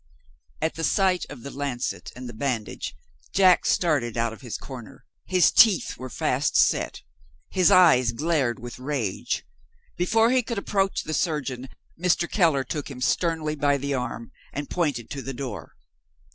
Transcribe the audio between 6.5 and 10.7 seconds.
set; his eyes glared with rage. Before he could